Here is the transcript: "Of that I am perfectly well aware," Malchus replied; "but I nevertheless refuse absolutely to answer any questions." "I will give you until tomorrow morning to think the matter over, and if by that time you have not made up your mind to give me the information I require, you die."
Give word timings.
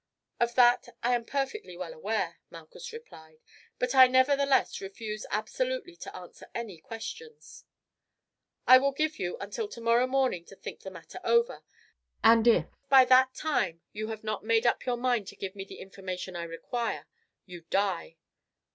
"Of 0.39 0.55
that 0.55 0.95
I 1.03 1.13
am 1.13 1.25
perfectly 1.25 1.77
well 1.77 1.93
aware," 1.93 2.39
Malchus 2.49 2.91
replied; 2.91 3.39
"but 3.77 3.93
I 3.93 4.07
nevertheless 4.07 4.81
refuse 4.81 5.27
absolutely 5.29 5.95
to 5.97 6.15
answer 6.15 6.47
any 6.55 6.79
questions." 6.79 7.65
"I 8.65 8.79
will 8.79 8.93
give 8.93 9.19
you 9.19 9.37
until 9.39 9.67
tomorrow 9.67 10.07
morning 10.07 10.43
to 10.45 10.55
think 10.55 10.79
the 10.79 10.89
matter 10.89 11.19
over, 11.23 11.61
and 12.23 12.47
if 12.47 12.65
by 12.89 13.05
that 13.05 13.35
time 13.35 13.81
you 13.93 14.07
have 14.07 14.23
not 14.23 14.43
made 14.43 14.65
up 14.65 14.87
your 14.87 14.97
mind 14.97 15.27
to 15.27 15.35
give 15.35 15.55
me 15.55 15.65
the 15.65 15.77
information 15.79 16.35
I 16.35 16.45
require, 16.45 17.05
you 17.45 17.61
die." 17.69 18.17